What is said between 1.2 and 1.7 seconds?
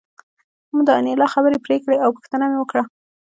خبرې